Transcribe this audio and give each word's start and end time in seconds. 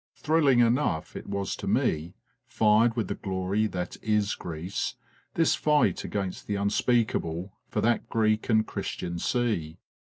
Thrilling 0.15 0.61
enough 0.61 1.15
it 1.15 1.27
was 1.29 1.55
to 1.57 1.67
me 1.67 2.15
fired 2.47 2.95
with 2.95 3.07
the 3.07 3.13
glory 3.13 3.67
that 3.67 3.97
is 4.01 4.33
Greece 4.33 4.95
this 5.35 5.53
fight 5.53 6.03
against 6.03 6.47
the 6.47 6.55
Unspeakable 6.55 7.53
for 7.69 7.81
that 7.81 8.09
Greek 8.09 8.49
and 8.49 8.65
Christian 8.65 9.19
sea. 9.19 9.77